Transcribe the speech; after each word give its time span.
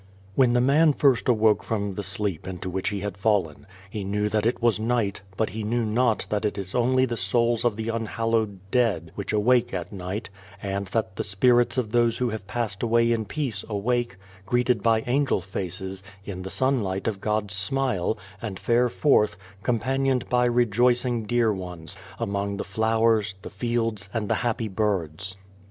When 0.33 0.53
the 0.53 0.61
man 0.61 0.93
first 0.93 1.29
awoke 1.29 1.61
from 1.63 1.93
the 1.93 2.01
sleep 2.01 2.47
into 2.47 2.71
which 2.71 2.89
he 2.89 3.01
had 3.01 3.15
fallen, 3.17 3.67
he 3.87 4.03
knew 4.03 4.29
that 4.29 4.47
it 4.47 4.59
was 4.59 4.79
night, 4.79 5.21
but 5.37 5.49
he 5.51 5.63
knew 5.63 5.85
not 5.85 6.25
that 6.31 6.43
it 6.43 6.57
is 6.57 6.73
only 6.73 7.05
the 7.05 7.15
souls 7.15 7.63
of 7.63 7.75
the 7.75 7.89
unhallowed 7.89 8.57
dead 8.71 9.11
which 9.13 9.31
awake 9.31 9.75
at 9.75 9.91
night, 9.93 10.27
and 10.59 10.87
that 10.87 11.17
the 11.17 11.23
spirits 11.23 11.77
of 11.77 11.91
those 11.91 12.17
who 12.17 12.29
have 12.29 12.47
passed 12.47 12.81
away 12.81 13.11
in 13.11 13.25
peace 13.25 13.63
awake 13.69 14.15
greeted 14.43 14.81
by 14.81 15.01
angel 15.05 15.39
faces 15.39 16.01
in 16.25 16.41
the 16.41 16.49
sun 16.49 16.81
light 16.81 17.07
of 17.07 17.21
God's 17.21 17.53
smile, 17.53 18.17
and 18.41 18.57
fare 18.57 18.89
forth, 18.89 19.37
com 19.61 19.79
panioned 19.79 20.27
by 20.29 20.45
rejoicing 20.45 21.25
dear 21.27 21.53
ones, 21.53 21.95
among 22.17 22.57
the 22.57 22.63
flowers, 22.63 23.35
the 23.43 23.51
fields, 23.51 24.09
and 24.15 24.29
the 24.29 24.33
happy 24.41 24.67
birds. 24.67 25.35